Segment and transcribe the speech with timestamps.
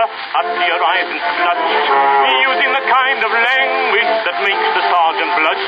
[0.00, 1.64] Up the horizon flush,
[2.48, 5.64] using the kind of language that makes the sergeant blush.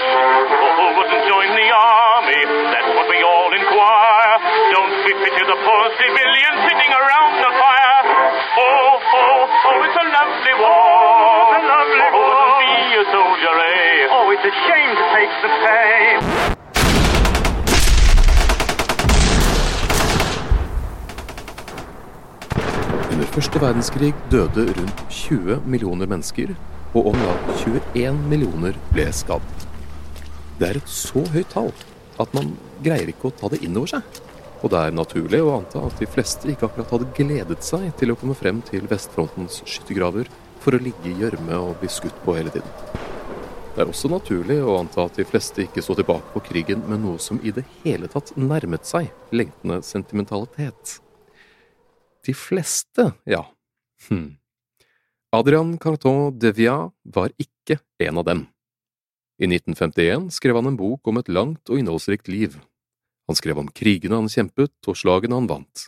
[0.80, 2.40] Oh, wouldn't join the army,
[2.72, 4.34] that's what we all inquire.
[4.72, 8.00] Don't we pity the poor civilians sitting around the fire?
[8.56, 11.52] Oh, oh, oh, it's a lovely war.
[11.52, 12.32] It's a lovely oh, war.
[12.32, 14.14] wouldn't be a soldier, eh?
[14.16, 16.61] Oh, it's a shame to take the pay.
[23.12, 26.54] Under første verdenskrig døde rundt 20 millioner mennesker,
[26.96, 29.66] og om lag 21 millioner ble skadet.
[30.56, 31.68] Det er et så høyt tall
[32.22, 34.22] at man greier ikke å ta det inn over seg.
[34.62, 38.14] Og det er naturlig å anta at de fleste ikke akkurat hadde gledet seg til
[38.14, 40.32] å komme frem til vestfrontens skyttergraver
[40.64, 42.72] for å ligge i gjørme og bli skutt på hele tiden.
[43.74, 47.04] Det er også naturlig å anta at de fleste ikke så tilbake på krigen med
[47.04, 51.01] noe som i det hele tatt nærmet seg lengtende sentimentalitet.
[52.26, 53.42] De fleste, ja.
[54.08, 54.36] Hm.
[55.32, 58.42] Adrian Carton de Via var ikke en av dem.
[59.42, 62.58] I 1951 skrev han en bok om et langt og innholdsrikt liv.
[63.26, 65.86] Han skrev om krigene han kjempet og slagene han vant.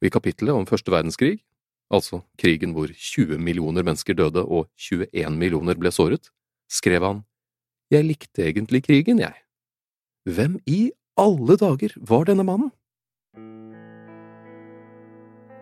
[0.00, 1.38] Og I kapittelet om første verdenskrig,
[1.88, 6.32] altså krigen hvor 20 millioner mennesker døde og 21 millioner ble såret,
[6.68, 7.24] skrev han
[7.92, 9.36] Jeg likte egentlig krigen, jeg.
[10.26, 12.72] Hvem i alle dager var denne mannen?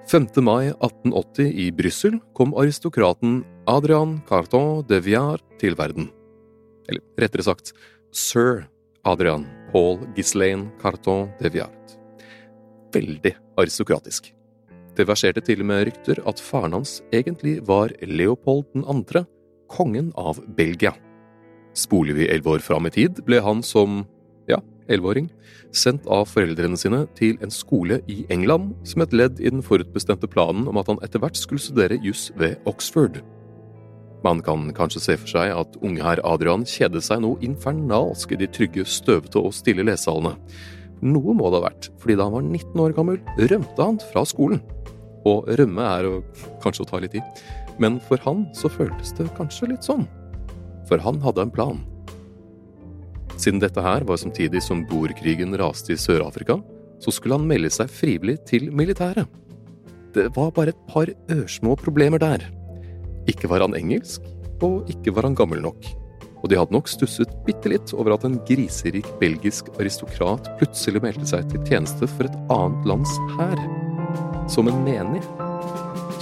[0.06, 0.26] 5.
[0.37, 6.10] mai 1880 i Brussel kom aristokraten Adrian Carton de Viard til verden.
[6.88, 7.72] Eller rettere sagt,
[8.12, 8.66] sir
[9.09, 11.95] Adrian Paul Ghislaine Carton de Viard.
[12.92, 14.28] Veldig aristokratisk.
[14.95, 19.24] Det verserte til og med rykter at faren hans egentlig var Leopold 2.,
[19.72, 20.92] kongen av Belgia.
[21.74, 24.04] Spoler vi elleve år fram i tid, ble han som,
[24.50, 25.28] ja, elleveåring,
[25.74, 30.28] sendt av foreldrene sine til en skole i England som et ledd i den forutbestemte
[30.30, 33.22] planen om at han etter hvert skulle studere juss ved Oxford.
[34.24, 38.38] Man kan kanskje se for seg at unge herr Adrian kjedet seg noe infernalsk i
[38.41, 40.38] de trygge, støvete og stille lesehallene.
[41.04, 43.18] Noe må det ha vært, fordi da han var 19 år gammel,
[43.50, 44.62] rømte han fra skolen.
[45.28, 46.14] Og rømme er å,
[46.64, 47.24] kanskje å ta litt i,
[47.80, 50.06] men for han så føltes det kanskje litt sånn.
[50.88, 51.84] For han hadde en plan.
[53.36, 56.60] Siden dette her var samtidig som boerkrigen raste i Sør-Afrika,
[57.03, 59.27] så skulle han melde seg frivillig til militæret.
[60.15, 62.47] Det var bare et par ørsmå problemer der.
[63.31, 64.22] Ikke var han engelsk,
[64.63, 65.89] og ikke var han gammel nok.
[66.45, 71.27] Og de hadde nok stusset bitte litt over at en griserik belgisk aristokrat plutselig meldte
[71.33, 73.59] seg til tjeneste for et annet lands hær.
[74.53, 75.25] Som en menig.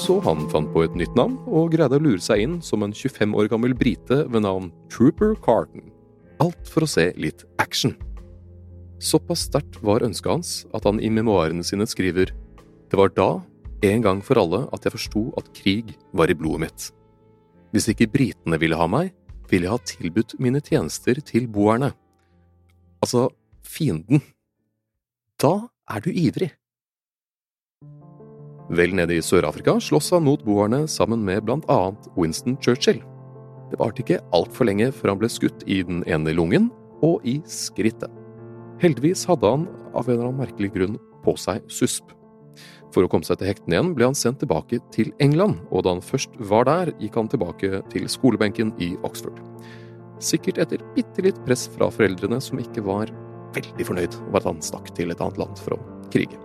[0.01, 2.95] Så han fant på et nytt navn, og greide å lure seg inn som en
[2.95, 5.91] 25 år gammel brite ved navn Trooper Carton.
[6.43, 7.95] Alt for å se litt action.
[9.03, 12.33] Såpass sterkt var ønsket hans at han i memoarene sine skriver
[12.91, 13.43] Det var da,
[13.83, 16.89] en gang for alle, at jeg forsto at krig var i blodet mitt.
[17.73, 19.13] Hvis ikke britene ville ha meg,
[19.51, 21.93] ville jeg ha tilbudt mine tjenester til boerne.
[23.03, 23.29] Altså
[23.63, 24.23] fienden.
[25.41, 26.53] Da er du ivrig.
[28.73, 33.03] Vel nede i Sør-Afrika slåss han mot boerne sammen med blant annet Winston Churchill.
[33.73, 36.69] Det varte ikke altfor lenge før han ble skutt i den ene lungen
[37.03, 38.13] og i skrittet.
[38.83, 39.65] Heldigvis hadde han
[39.97, 42.13] av en eller annen merkelig grunn på seg susp.
[42.93, 45.95] For å komme seg til hektene igjen ble han sendt tilbake til England, og da
[45.95, 49.41] han først var der, gikk han tilbake til skolebenken i Oxford.
[50.23, 53.09] Sikkert etter bitte litt press fra foreldrene, som ikke var
[53.57, 56.37] veldig fornøyd over at han stakk til et annet land for å krige.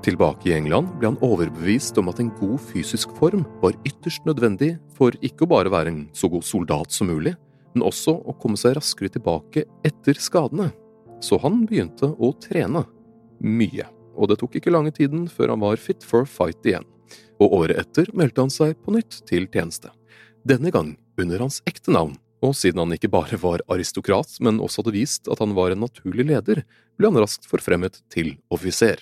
[0.00, 4.74] Tilbake i England ble han overbevist om at en god fysisk form var ytterst nødvendig
[4.96, 7.34] for ikke å bare være en så god soldat som mulig,
[7.74, 10.70] men også å komme seg raskere tilbake etter skadene
[11.20, 12.84] så han begynte å trene.
[13.40, 13.86] Mye.
[14.16, 16.86] Og det tok ikke lange tiden før han var fit for fight igjen.
[17.40, 19.92] Og året etter meldte han seg på nytt til tjeneste.
[20.44, 24.80] Denne gang under hans ekte navn, og siden han ikke bare var aristokrat, men også
[24.80, 26.62] hadde vist at han var en naturlig leder,
[26.96, 29.00] ble han raskt forfremmet til offiser.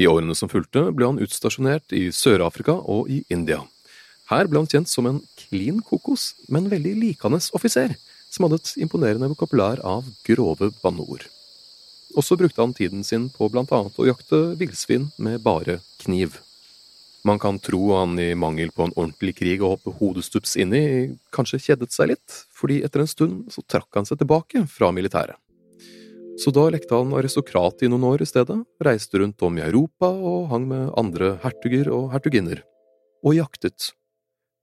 [0.00, 3.60] I årene som fulgte, ble han utstasjonert i Sør-Afrika og i India.
[4.30, 7.96] Her ble han kjent som en klin kokos, men veldig likende offiser,
[8.32, 11.26] som hadde et imponerende vokabulær av grove banneord.
[12.16, 16.38] Og så brukte han tiden sin på blant annet å jakte villsvin med bare kniv.
[17.24, 20.84] Man kan tro han i mangel på en ordentlig krig å hoppe hodestups inn i,
[21.32, 25.38] kanskje kjedet seg litt, fordi etter en stund så trakk han seg tilbake fra militæret.
[26.40, 30.08] Så da lekte han aristokrat i noen år i stedet, reiste rundt om i Europa
[30.08, 32.62] og hang med andre hertuger og hertuginner.
[33.22, 33.92] Og jaktet.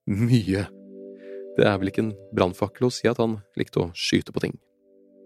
[0.09, 0.65] Mye.
[1.59, 4.57] Det er vel ikke en brannfakkel å si at han likte å skyte på ting.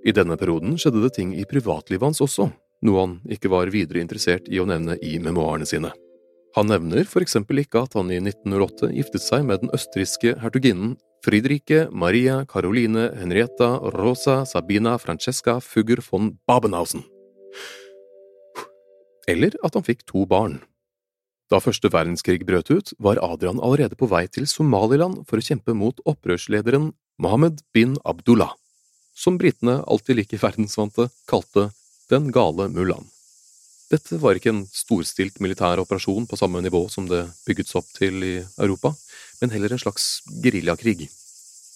[0.03, 2.49] I denne perioden skjedde det ting i privatlivet hans også,
[2.83, 5.93] noe han ikke var videre interessert i å nevne i memoarene sine.
[6.53, 10.93] Han nevner for eksempel ikke at han i 1908 giftet seg med den østerrikske hertuginnen
[11.25, 17.01] Friedrike Maria Caroline Henrietta Rosa Sabina Francesca Fugger von Babenhausen.
[19.25, 20.59] Eller at han fikk to barn.
[21.49, 25.73] Da første verdenskrig brøt ut, var Adrian allerede på vei til Somaliland for å kjempe
[25.77, 26.91] mot opprørslederen
[27.23, 28.53] Mohammed bin Abdullah,
[29.15, 31.71] som britene alltid like verdensvante kalte
[32.11, 33.12] Den gale mullaen.
[33.93, 38.25] Dette var ikke en storstilt militær operasjon på samme nivå som det bygget opp til
[38.25, 38.95] i Europa,
[39.41, 41.11] men heller en slags geriljakrig.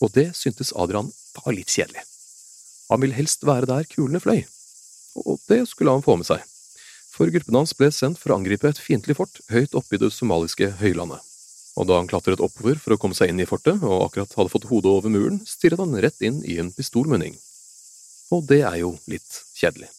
[0.02, 2.04] Og det syntes Adrian var litt kjedelig.
[2.90, 4.42] Han ville helst være der kulene fløy,
[5.28, 6.46] og det skulle han få med seg
[7.18, 10.12] for gruppen hans ble sendt for å angripe et fiendtlig fort høyt oppe i det
[10.14, 11.24] somaliske høylandet.
[11.78, 14.54] Og da han klatret oppover for å komme seg inn i fortet, og akkurat hadde
[14.54, 17.38] fått hodet over muren, stirret han rett inn i en pistolmunning.
[18.34, 19.90] Og det er jo litt kjedelig.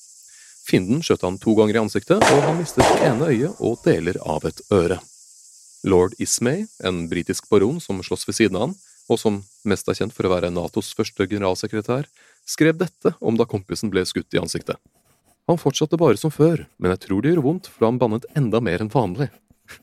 [0.69, 4.19] Fienden skjøt han to ganger i ansiktet, og han mistet det ene øyet og deler
[4.21, 4.99] av et øre.
[5.88, 8.75] Lord Ismay, en britisk baron som slåss ved siden av han,
[9.09, 12.04] og som mest er kjent for å være Natos første generalsekretær,
[12.45, 14.76] skrev dette om da kompisen ble skutt i ansiktet.
[15.49, 18.61] Han fortsatte bare som før, men jeg tror det gjorde vondt, for han bannet enda
[18.61, 19.31] mer enn vanlig.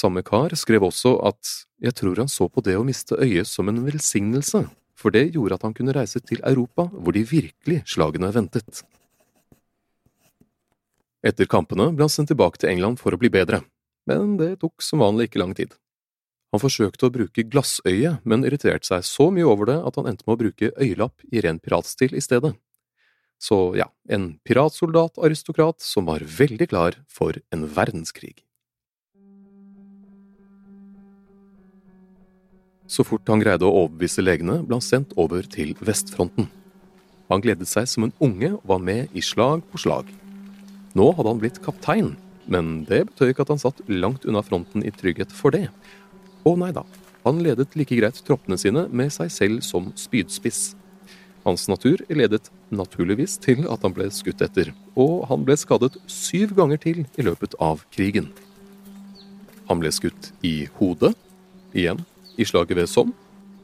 [0.00, 3.72] Samme kar skrev også at jeg tror han så på det å miste øyet som
[3.72, 4.66] en velsignelse,
[4.96, 8.84] for det gjorde at han kunne reise til Europa, hvor de virkelig slagene ventet.
[11.26, 13.64] Etter kampene ble han sendt tilbake til England for å bli bedre,
[14.06, 15.74] men det tok som vanlig ikke lang tid.
[16.54, 20.26] Han forsøkte å bruke glassøye, men irriterte seg så mye over det at han endte
[20.28, 22.54] med å bruke øyelapp i ren piratstil i stedet.
[23.42, 28.38] Så ja, en piratsoldat-aristokrat som var veldig klar for en verdenskrig.
[32.86, 36.46] Så fort han greide å overbevise legene, ble han sendt over til vestfronten.
[37.26, 40.06] Han gledet seg som en unge og var med i slag på slag.
[40.96, 42.14] Nå hadde han blitt kaptein,
[42.48, 45.66] men det betød ikke at han satt langt unna fronten i trygghet for det.
[46.46, 46.86] Å nei da,
[47.26, 50.70] han ledet like greit troppene sine med seg selv som spydspiss.
[51.46, 56.56] Hans natur ledet naturligvis til at han ble skutt etter, og han ble skadet syv
[56.56, 58.32] ganger til i løpet av krigen.
[59.68, 61.12] Han ble skutt i hodet,
[61.76, 62.00] igjen
[62.40, 63.14] i slaget ved Somme,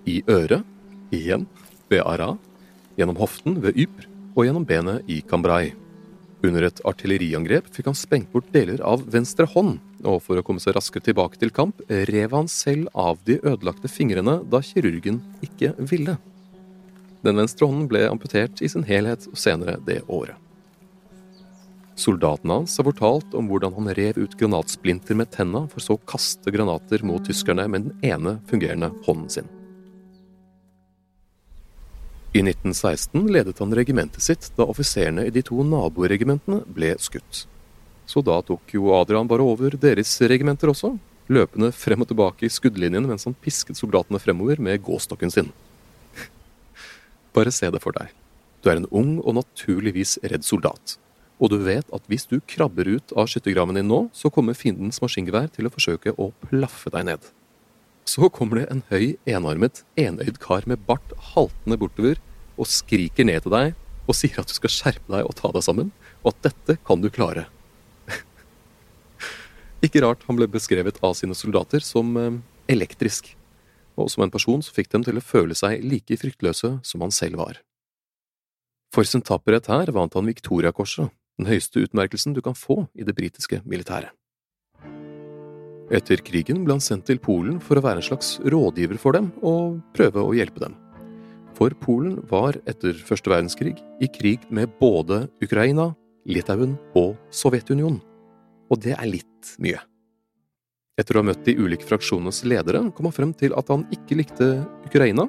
[0.07, 0.67] i øret,
[1.15, 1.47] igjen
[1.91, 2.33] ved Ara,
[2.99, 5.73] gjennom hoften ved Ypres og gjennom benet i Cambrai.
[6.43, 10.63] Under et artilleriangrep fikk han sprengt bort deler av venstre hånd, og for å komme
[10.63, 11.79] seg raskere tilbake til kamp,
[12.11, 16.17] rev han selv av de ødelagte fingrene da kirurgen ikke ville.
[17.23, 20.35] Den venstre hånden ble amputert i sin helhet senere det året.
[21.95, 26.05] Soldatene hans har fortalt om hvordan han rev ut granatsplinter med tenna, for så å
[26.09, 29.51] kaste granater mot tyskerne med den ene fungerende hånden sin.
[32.33, 37.43] I 1916 ledet han regimentet sitt da offiserene i de to naboregimentene ble skutt.
[38.09, 40.95] Så da tok jo Adrian bare over deres regimenter også,
[41.29, 45.53] løpende frem og tilbake i skuddlinjen mens han pisket soldatene fremover med gåstokken sin.
[47.37, 48.09] Bare se det for deg.
[48.65, 50.97] Du er en ung og naturligvis redd soldat.
[51.37, 55.03] Og du vet at hvis du krabber ut av skyttergraven din nå, så kommer fiendens
[55.05, 57.33] maskingevær til å forsøke å plaffe deg ned.
[58.09, 62.19] Så kommer det en høy, enarmet, enøyd kar med bart haltende bortover
[62.59, 63.75] og skriker ned til deg
[64.11, 65.93] og sier at du skal skjerpe deg og ta deg sammen,
[66.23, 67.47] og at dette kan du klare.
[69.87, 72.41] Ikke rart han ble beskrevet av sine soldater som eh,
[72.73, 73.31] elektrisk,
[73.95, 77.15] og som en person som fikk dem til å føle seg like fryktløse som han
[77.15, 77.61] selv var.
[78.93, 83.15] For sin tapperhet her vant han Victoriakorset, den høyeste utmerkelsen du kan få i det
[83.17, 84.13] britiske militæret.
[85.93, 89.29] Etter krigen ble han sendt til Polen for å være en slags rådgiver for dem
[89.45, 90.77] og prøve å hjelpe dem.
[91.59, 95.91] For Polen var etter første verdenskrig i krig med både Ukraina,
[96.25, 98.01] Litauen og Sovjetunionen.
[98.73, 99.83] Og det er litt mye.
[100.97, 104.17] Etter å ha møtt de ulike fraksjonenes ledere kom han frem til at han ikke
[104.17, 104.49] likte
[104.89, 105.29] Ukraina,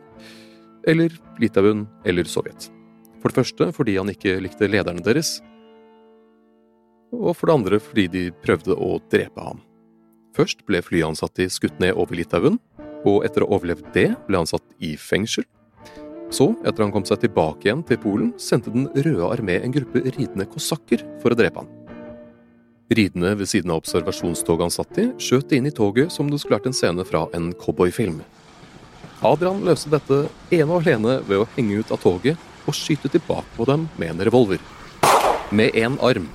[0.88, 1.12] eller
[1.44, 2.70] Litauen eller Sovjet.
[3.20, 5.42] For det første fordi han ikke likte lederne deres,
[7.14, 9.60] og for det andre fordi de prøvde å drepe ham.
[10.34, 12.58] Først ble flyansatte skutt ned over Litauen,
[13.06, 15.46] og etter å ha overlevd det, ble han satt i fengsel.
[16.34, 20.02] Så, etter han kom seg tilbake igjen til Polen, sendte Den røde armé en gruppe
[20.08, 21.70] ridende kosakker for å drepe han.
[22.94, 26.42] Ridende ved siden av observasjonstoget han satt i, skjøt de inn i toget som det
[26.42, 28.24] skulle vært en scene fra en cowboyfilm.
[29.24, 33.48] Adrian løste dette ene og alene ved å henge ut av toget og skyte tilbake
[33.56, 34.60] på dem med en revolver.
[35.54, 36.28] Med én arm.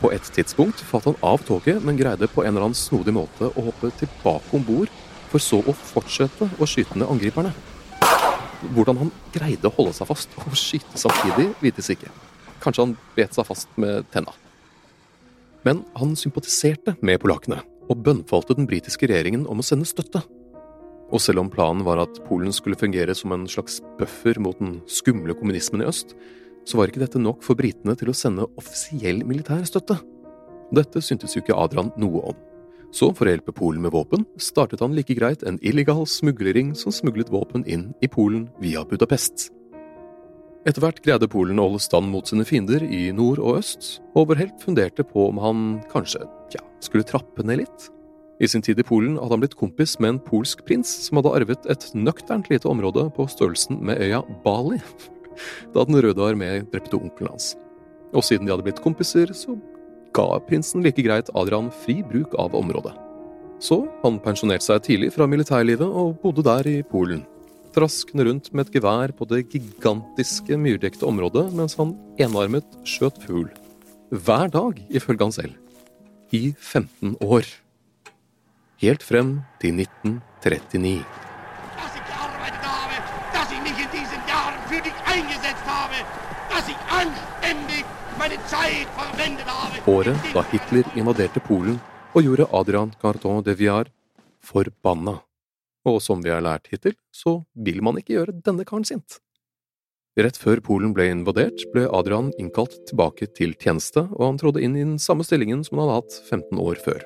[0.00, 3.48] På et tidspunkt falt han av toget, men greide på en eller annen snodig måte
[3.48, 4.92] å hoppe tilbake om bord,
[5.30, 7.54] for så å fortsette å skyte ned angriperne.
[8.76, 12.12] Hvordan han greide å holde seg fast og skyte samtidig, vites ikke.
[12.62, 14.34] Kanskje han bet seg fast med tenna.
[15.66, 20.22] Men han sympatiserte med polakkene, og bønnfalte den britiske regjeringen om å sende støtte.
[21.06, 24.80] Og selv om planen var at Polen skulle fungere som en slags buffer mot den
[24.90, 26.16] skumle kommunismen i øst,
[26.66, 30.00] så var ikke dette nok for britene til å sende offisiell militær støtte.
[30.74, 32.38] Dette syntes jo ikke Adrian noe om.
[32.94, 36.94] Så for å hjelpe Polen med våpen, startet han like greit en illegal smuglering som
[36.94, 39.50] smuglet våpen inn i Polen via Budapest.
[40.66, 44.32] Etter hvert greide Polen å holde stand mot sine fiender i nord og øst, og
[44.32, 45.60] vår helt funderte på om han
[45.92, 46.24] kanskje,
[46.56, 47.90] ja, skulle trappe ned litt.
[48.42, 51.32] I sin tid i Polen hadde han blitt kompis med en polsk prins som hadde
[51.38, 54.80] arvet et nøkternt lite område på størrelsen med øya Bali,
[55.74, 57.54] da Den røde armé drepte onkelen hans.
[58.14, 59.56] Og siden de hadde blitt kompiser, så
[60.16, 62.94] ga prinsen like greit Adrian fri bruk av området.
[63.60, 67.24] Så han pensjonerte seg tidlig fra militærlivet og bodde der i Polen.
[67.76, 73.50] Traskende rundt med et gevær på det gigantiske myrdekte området mens han enarmet skjøt fugl.
[74.10, 75.54] Hver dag, ifølge han selv.
[76.32, 77.48] I 15 år.
[78.82, 81.25] Helt frem til 1939.
[89.92, 91.76] Året da Hitler invaderte Polen
[92.16, 93.90] og gjorde Adrian Carton de Viar
[94.40, 95.18] forbanna.
[95.86, 99.18] Og som vi har lært hittil, så vil man ikke gjøre denne karen sint.
[100.16, 104.78] Rett før Polen ble invadert, ble Adrian innkalt tilbake til tjeneste, og han trådde inn
[104.78, 107.04] i den samme stillingen som han hadde hatt 15 år før.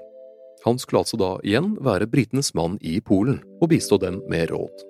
[0.63, 4.90] Han skulle altså da igjen være britenes mann i Polen, og bistå dem med råd.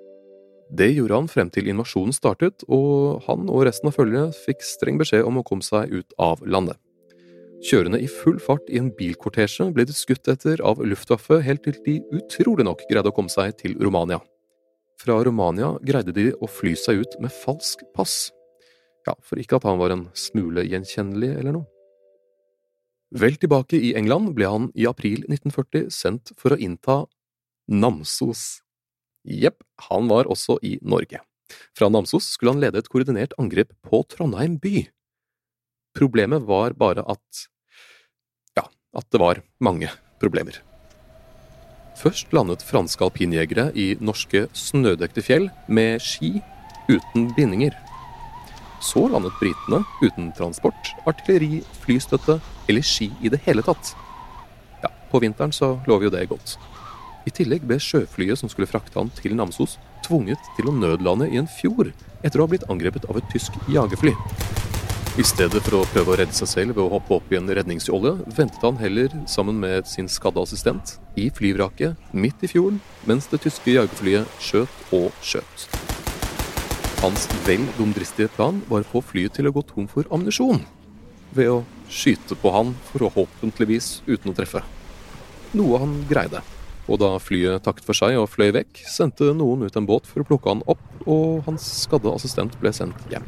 [0.70, 5.00] Det gjorde han frem til invasjonen startet, og han og resten av følget fikk streng
[5.00, 6.78] beskjed om å komme seg ut av landet.
[7.66, 11.76] Kjørende i full fart i en bilkortesje ble de skutt etter av Luftwaffe helt til
[11.84, 14.20] de utrolig nok greide å komme seg til Romania.
[15.00, 18.30] Fra Romania greide de å fly seg ut med falsk pass.
[19.08, 21.68] Ja, for ikke at han var en smule gjenkjennelig eller noe.
[23.10, 27.02] Vel tilbake i England ble han i april 1940 sendt for å innta
[27.70, 28.60] Namsos
[29.24, 31.20] Jepp, han var også i Norge.
[31.76, 34.86] Fra Namsos skulle han lede et koordinert angrep på Trondheim by.
[35.96, 37.46] Problemet var bare at…
[38.56, 39.90] ja, at det var mange
[40.22, 40.60] problemer.
[42.00, 46.38] Først landet franske alpinjegere i norske snødekte fjell med ski
[46.88, 47.74] uten bindinger.
[48.80, 52.38] Så landet britene uten transport, artilleri, flystøtte
[52.70, 53.92] eller ski i det hele tatt.
[54.80, 56.56] Ja, på vinteren så lover jo det godt.
[57.28, 61.40] I tillegg ble sjøflyet som skulle frakte han til Namsos, tvunget til å nødlande i
[61.40, 61.92] en fjord
[62.24, 64.14] etter å ha blitt angrepet av et tysk jagerfly.
[65.18, 67.50] I stedet for å prøve å redde seg selv ved å hoppe opp i en
[67.50, 72.78] redningsjolle, ventet han heller sammen med sin skadde assistent i flyvraket midt i fjorden,
[73.10, 75.66] mens det tyske jagerflyet skjøt og skjøt.
[77.02, 80.62] Hans vel dumdristige plan var å få flyet til å gå tom for ammunisjon,
[81.36, 81.58] ved å
[81.90, 84.62] skyte på han forhåpentligvis uten å treffe.
[85.58, 86.44] Noe han greide.
[86.90, 90.22] Og da flyet takket for seg og fløy vekk, sendte noen ut en båt for
[90.22, 93.26] å plukke han opp, og hans skadde assistent ble sendt hjem.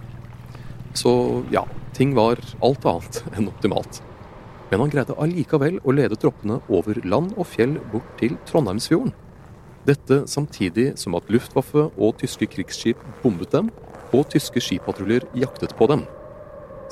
[0.99, 1.13] Så
[1.55, 1.63] ja,
[1.97, 4.03] ting var alt annet enn optimalt.
[4.73, 9.13] Men han greide allikevel å lede troppene over land og fjell bort til Trondheimsfjorden.
[9.87, 13.71] Dette samtidig som at Luftwaffe og tyske krigsskip bombet dem,
[14.13, 16.05] og tyske skipatruljer jaktet på dem.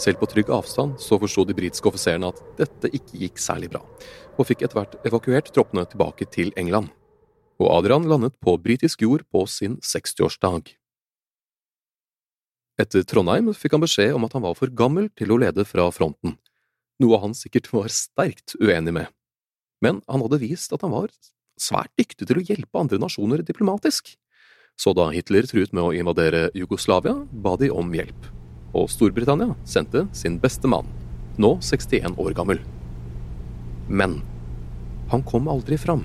[0.01, 3.83] Selv på trygg avstand så forsto de britiske offiserene at dette ikke gikk særlig bra,
[4.39, 6.89] og fikk etter hvert evakuert troppene tilbake til England.
[7.61, 10.73] Og Adrian landet på britisk jord på sin 60-årsdag.
[12.81, 15.91] Etter Trondheim fikk han beskjed om at han var for gammel til å lede fra
[15.93, 16.39] fronten,
[17.01, 19.13] noe han sikkert var sterkt uenig med.
[19.85, 21.13] Men han hadde vist at han var
[21.61, 24.15] svært dyktig til å hjelpe andre nasjoner diplomatisk.
[24.81, 28.40] Så da Hitler truet med å invadere Jugoslavia, ba de om hjelp.
[28.77, 30.87] Og Storbritannia sendte sin beste mann,
[31.41, 32.61] nå 61 år gammel.
[33.91, 34.21] Men
[35.11, 36.05] han kom aldri fram.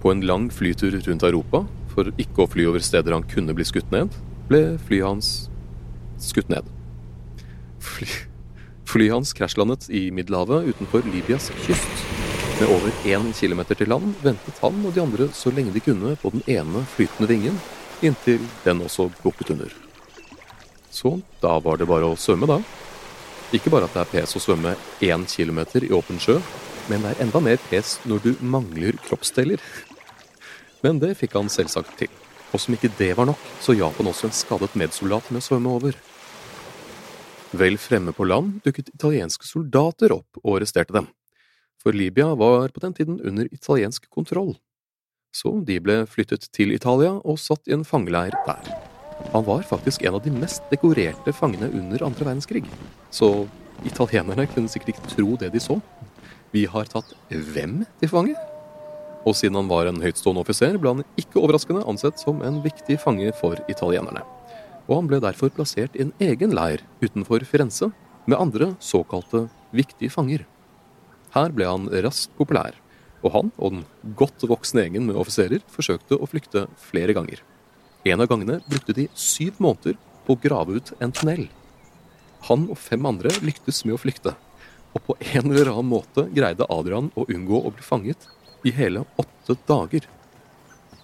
[0.00, 3.66] På en lang flytur rundt Europa, for ikke å fly over steder han kunne bli
[3.66, 4.14] skutt ned,
[4.48, 5.32] ble flyet hans
[6.22, 6.66] skutt ned.
[7.82, 8.06] Fly,
[8.88, 12.06] flyet hans krasjlandet i Middelhavet utenfor Libyas kyst.
[12.60, 16.14] Med over én kilometer til land ventet han og de andre så lenge de kunne
[16.20, 17.62] på den ene flytende vingen,
[18.04, 19.89] inntil den også bukket under.
[20.90, 22.60] Så da var det bare å svømme, da.
[23.54, 26.38] Ikke bare at det er pes å svømme én kilometer i åpen sjø,
[26.90, 29.62] men det er enda mer pes når du mangler kroppsdeler.
[30.84, 32.10] Men det fikk han selvsagt til.
[32.50, 35.46] Og som ikke det var nok, så hjalp han også en skadet medsoldat med å
[35.46, 35.98] svømme over.
[37.54, 41.10] Vel fremme på land dukket italienske soldater opp og arresterte dem
[41.82, 44.56] for Libya var på den tiden under italiensk kontroll.
[45.32, 48.79] Så de ble flyttet til Italia og satt i en fangeleir der.
[49.32, 52.64] Han var faktisk en av de mest dekorerte fangene under andre verdenskrig,
[53.14, 53.46] så
[53.86, 55.78] italienerne kunne sikkert ikke tro det de så.
[56.50, 58.34] Vi har tatt hvem til fange?
[59.28, 62.96] Og siden han var en høytstående offiser, ble han ikke overraskende ansett som en viktig
[63.02, 64.24] fange for italienerne.
[64.88, 67.92] Og han ble derfor plassert i en egen leir utenfor Firenze
[68.26, 70.46] med andre såkalte viktige fanger.
[71.36, 72.74] Her ble han raskt populær,
[73.22, 73.86] og han og den
[74.18, 77.44] godt voksne gjengen med offiserer forsøkte å flykte flere ganger.
[78.04, 81.48] En av gangene brukte de syv måneder på å grave ut en tunnel.
[82.48, 84.32] Han og fem andre lyktes med å flykte,
[84.94, 88.24] og på en eller annen måte greide Adrian å unngå å bli fanget
[88.64, 90.06] i hele åtte dager.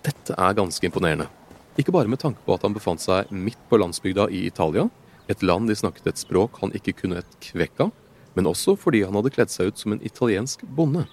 [0.06, 1.28] Dette er ganske imponerende.
[1.76, 4.87] Ikke bare med tanke på at han befant seg midt på landsbygda i Italia,
[5.28, 7.92] et land de snakket et språk han ikke kunne et kvekk av,
[8.37, 11.04] men også fordi han hadde kledd seg ut som en italiensk bonde.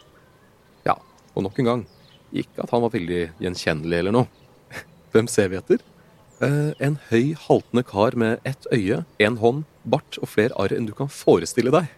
[0.88, 0.96] Ja,
[1.34, 1.84] og nok en gang,
[2.32, 4.43] ikke at han var veldig gjenkjennelig eller noe.
[5.14, 5.82] Hvem ser vi etter?
[6.42, 10.88] Eh, en høy, haltende kar med ett øye, én hånd, bart og flere arr enn
[10.90, 11.92] du kan forestille deg.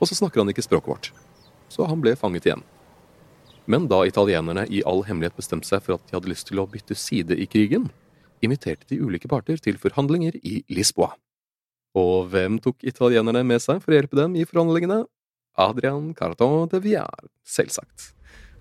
[0.00, 1.10] Og så snakker han ikke språket vårt.
[1.70, 2.64] Så han ble fanget igjen.
[3.70, 6.66] Men da italienerne i all hemmelighet bestemte seg for at de hadde lyst til å
[6.70, 7.86] bytte side i krigen,
[8.42, 11.12] inviterte de ulike parter til forhandlinger i Lisboa.
[11.96, 15.04] Og hvem tok italienerne med seg for å hjelpe dem i forhandlingene?
[15.56, 18.15] Adrian Carton de Villar, selvsagt.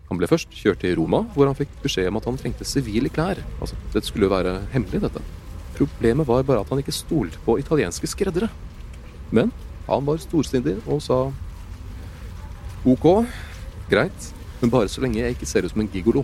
[0.10, 3.10] Han ble først kjørt til Roma, hvor han fikk beskjed om at han trengte sivile
[3.10, 3.42] klær.
[3.60, 5.24] Altså, det skulle jo være hemmelig, dette.
[5.76, 8.52] Problemet var bare at han ikke stolte på italienske skreddere.
[9.34, 9.52] Men
[9.90, 11.20] han var storsindig og sa
[12.86, 13.10] ok,
[13.90, 14.30] greit,
[14.62, 16.24] men bare så lenge jeg ikke ser ut som en gigolo.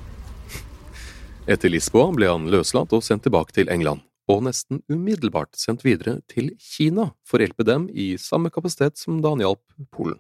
[1.52, 6.20] Etter Lisboa ble han løslatt og sendt tilbake til England og nesten umiddelbart sendt videre
[6.32, 9.64] til Kina for å hjelpe dem i samme kapasitet som da han hjalp
[9.94, 10.20] Polen.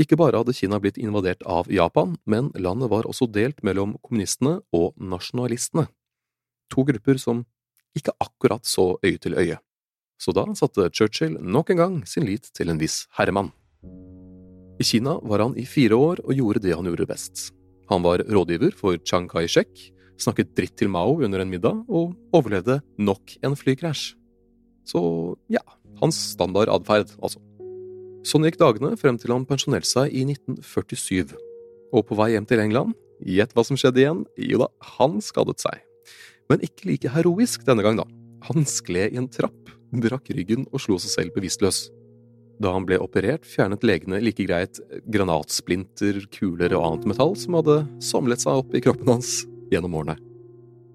[0.00, 4.60] Ikke bare hadde Kina blitt invadert av Japan, men landet var også delt mellom kommunistene
[4.72, 5.84] og nasjonalistene,
[6.72, 7.44] to grupper som
[7.98, 9.58] ikke akkurat så øye til øye.
[10.16, 13.50] Så da satte Churchill nok en gang sin lit til en viss herremann.
[14.80, 17.50] I Kina var han i fire år og gjorde det han gjorde best.
[17.90, 19.68] Han var rådgiver for Chiang Kai-shek,
[20.16, 24.14] snakket dritt til Mao under en middag og overlevde nok en flykrasj.
[24.88, 25.02] Så
[25.52, 25.62] ja,
[26.00, 27.42] hans standardadferd, altså.
[28.26, 31.32] Sånn gikk dagene frem til han pensjonerte seg i 1947.
[31.92, 34.22] Og på vei hjem til England, gjett hva som skjedde igjen?
[34.38, 35.82] Jo da, han skadet seg.
[36.50, 38.06] Men ikke like heroisk denne gang, da.
[38.48, 41.84] Han skled i en trapp brakk ryggen og slo seg selv bevisstløs.
[42.62, 44.78] Da han ble operert, fjernet legene like greit
[45.10, 49.40] granatsplinter, kuler og annet metall som hadde samlet seg opp i kroppen hans
[49.72, 50.31] gjennom årene.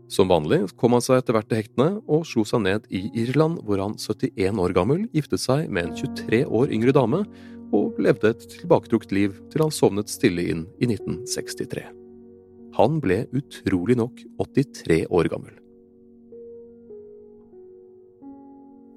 [0.08, 3.60] Som vanlig kom han seg etter hvert til hektene og slo seg ned i Irland,
[3.68, 7.26] hvor han 71 år gammel giftet seg med en 23 år yngre dame
[7.76, 11.84] og levde et tilbaketrukket liv til han sovnet stille inn i 1963.
[12.80, 15.56] Han ble utrolig nok 83 år gammel.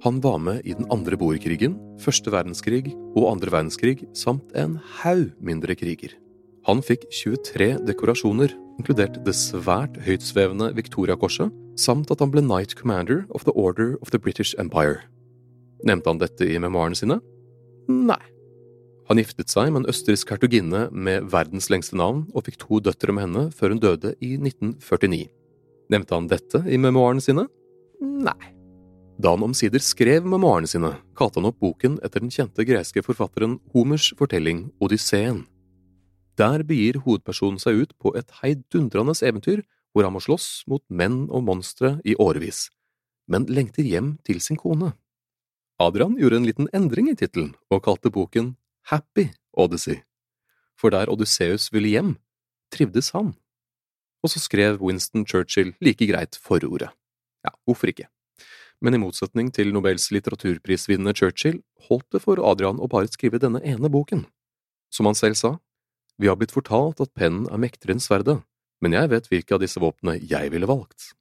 [0.04, 5.26] Han var med i den andre boerkrigen, første verdenskrig og andre verdenskrig samt en haug
[5.44, 6.14] mindre kriger.
[6.68, 13.26] Han fikk 23 dekorasjoner, inkludert det svært høytsvevende Victoria-korset, samt at han ble Knight Commander
[13.30, 15.02] of the Order of the British Empire.
[15.84, 17.20] Nevnte han dette i memoarene sine?
[17.88, 18.20] Nei.
[19.10, 23.14] Han giftet seg med en østerriksk hertuginne med verdens lengste navn og fikk to døtre
[23.16, 25.26] med henne før hun døde i 1949.
[25.90, 27.48] Nevnte han dette i memoarene sine?
[28.00, 28.54] Nei.
[29.20, 33.58] Da han omsider skrev memoarene sine, kalte han opp boken etter den kjente greske forfatteren
[33.74, 35.42] Homers fortelling Odysseen.
[36.40, 41.26] Der begir hovedpersonen seg ut på et heidundrende eventyr hvor han må slåss mot menn
[41.28, 42.68] og monstre i årevis,
[43.28, 44.94] men lengter hjem til sin kone.
[45.80, 48.54] Adrian gjorde en liten endring i tittelen og kalte boken
[48.88, 50.00] Happy Odyssey,
[50.78, 52.14] for der Odysseus ville hjem,
[52.72, 53.34] trivdes han.
[54.22, 56.92] Og så skrev Winston Churchill like greit forordet.
[57.44, 58.08] Ja, hvorfor ikke?
[58.80, 63.60] men i motsetning til Nobels litteraturprisvinnende Churchill holdt det for Adrian å bare skrive denne
[63.66, 64.24] ene boken.
[64.90, 65.58] Som han selv sa,
[66.20, 68.36] vi har blitt fortalt at pennen er mektigere enn sverdet,
[68.84, 71.14] men jeg vet hvilke av disse våpnene jeg ville valgt.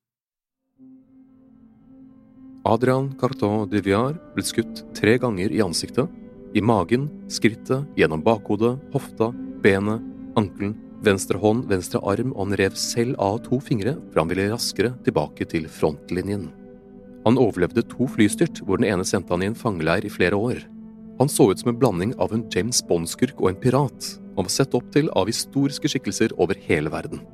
[2.67, 6.11] Adrian Carton de Viar ble skutt tre ganger i ansiktet,
[6.53, 9.29] i magen, skrittet, gjennom bakhodet, hofta,
[9.63, 10.03] benet,
[10.39, 10.73] ankelen,
[11.05, 14.91] venstre hånd, venstre arm, og han rev selv av to fingre, for han ville raskere
[15.05, 16.49] tilbake til frontlinjen.
[17.25, 20.65] Han overlevde to flystyrt, hvor den ene sendte han i en fangeleir i flere år.
[21.19, 24.05] Han så ut som en blanding av en James Bond-skurk og en pirat,
[24.37, 27.25] og var sett opp til av historiske skikkelser over hele verden.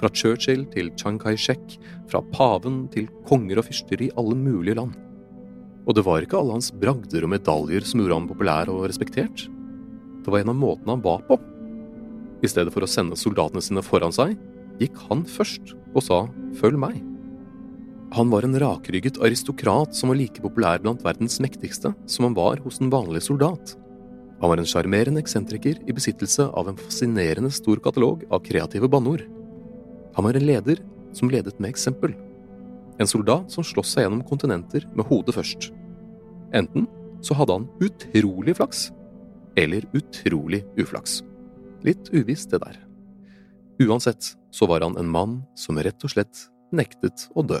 [0.00, 4.92] Fra Churchill til Chiang Kai-shek, fra paven til konger og fyrster i alle mulige land.
[5.88, 9.46] Og det var ikke alle hans bragder og medaljer som gjorde ham populær og respektert.
[10.20, 11.40] Det var en av måtene han var på.
[12.44, 14.36] I stedet for å sende soldatene sine foran seg,
[14.80, 16.26] gikk han først og sa
[16.60, 17.00] følg meg.
[18.12, 22.58] Han var en rakrygget aristokrat som var like populær blant verdens mektigste som han var
[22.64, 23.76] hos en vanlig soldat.
[24.40, 29.22] Han var en sjarmerende eksentriker i besittelse av en fascinerende stor katalog av kreative banneord.
[30.16, 30.82] Han var en leder
[31.14, 32.16] som ledet med eksempel.
[32.98, 35.70] En soldat som sloss seg gjennom kontinenter med hodet først.
[36.50, 36.90] Enten
[37.22, 38.88] så hadde han utrolig flaks,
[39.60, 41.20] eller utrolig uflaks.
[41.86, 42.80] Litt uvisst, det der.
[43.86, 47.60] Uansett så var han en mann som rett og slett nektet å dø.